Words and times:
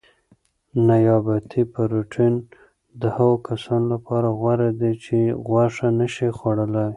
نباتي 0.87 1.61
پروټین 1.73 2.33
د 3.01 3.03
هغو 3.15 3.35
کسانو 3.47 3.85
لپاره 3.93 4.27
غوره 4.39 4.69
دی 4.79 4.93
چې 5.05 5.17
غوښه 5.47 5.87
نه 5.99 6.07
شي 6.15 6.27
خوړلای. 6.37 6.89